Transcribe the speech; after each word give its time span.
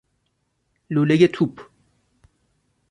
لولۀ 0.89 1.27
توپ 1.35 1.55